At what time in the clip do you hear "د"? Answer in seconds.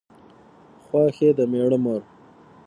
1.37-1.39